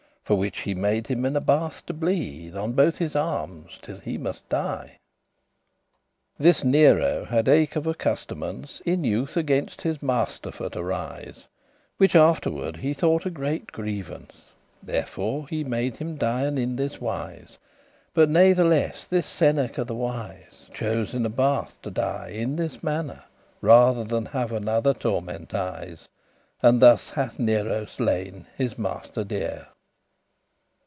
For 0.23 0.37
which 0.37 0.59
he 0.59 0.73
made 0.73 1.07
him 1.07 1.25
in 1.25 1.35
a 1.35 1.41
bath 1.41 1.85
to 1.87 1.93
bleed 1.93 2.55
On 2.55 2.71
both 2.71 2.99
his 2.99 3.17
armes, 3.17 3.77
till 3.81 3.97
he 3.97 4.17
muste 4.17 4.47
die. 4.47 4.97
This 6.39 6.63
Nero 6.63 7.25
had 7.25 7.49
eke 7.49 7.75
of 7.75 7.85
a 7.85 7.93
custumance* 7.93 8.77
*habit 8.79 8.87
In 8.93 9.03
youth 9.03 9.35
against 9.35 9.81
his 9.81 10.01
master 10.01 10.49
for 10.51 10.69
to 10.69 10.81
rise;* 10.81 10.99
*stand 11.03 11.27
in 11.27 11.27
his 11.33 11.43
presence 11.43 11.49
Which 11.97 12.15
afterward 12.15 12.75
he 12.77 12.93
thought 12.93 13.25
a 13.25 13.29
great 13.29 13.73
grievance; 13.73 14.45
Therefore 14.81 15.49
he 15.49 15.65
made 15.65 15.97
him 15.97 16.15
dien 16.15 16.57
in 16.57 16.77
this 16.77 17.01
wise. 17.01 17.57
But 18.13 18.29
natheless 18.29 19.05
this 19.09 19.27
Seneca 19.27 19.83
the 19.83 19.95
wise 19.95 20.69
Chose 20.73 21.13
in 21.13 21.25
a 21.25 21.29
bath 21.29 21.77
to 21.81 21.91
die 21.91 22.29
in 22.29 22.55
this 22.55 22.77
mannere, 22.81 23.25
Rather 23.59 24.05
than 24.05 24.27
have 24.27 24.53
another 24.53 24.93
tormentise;* 24.93 26.07
*torture 26.07 26.07
And 26.61 26.81
thus 26.81 27.09
hath 27.09 27.37
Nero 27.37 27.83
slain 27.83 28.47
his 28.55 28.77
master 28.77 29.25
dear. 29.25 29.67